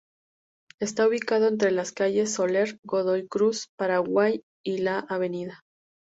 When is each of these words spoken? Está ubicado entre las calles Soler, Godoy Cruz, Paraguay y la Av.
Está 0.79 1.07
ubicado 1.07 1.47
entre 1.47 1.69
las 1.69 1.91
calles 1.91 2.33
Soler, 2.33 2.79
Godoy 2.83 3.27
Cruz, 3.27 3.67
Paraguay 3.77 4.41
y 4.65 4.79
la 4.79 4.97
Av. 4.97 5.21